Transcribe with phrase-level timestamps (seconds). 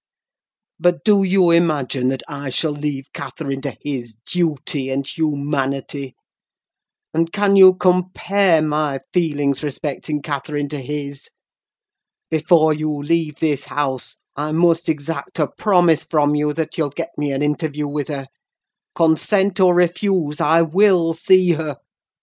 [0.79, 6.15] But do you imagine that I shall leave Catherine to his duty and humanity?
[7.13, 11.29] and can you compare my feelings respecting Catherine to his?
[12.31, 17.11] Before you leave this house, I must exact a promise from you that you'll get
[17.15, 18.25] me an interview with her:
[18.95, 21.77] consent, or refuse, I will see her!